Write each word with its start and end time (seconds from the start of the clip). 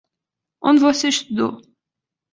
Onde 0.67 0.81
você 0.87 1.05
estudou? 1.09 1.53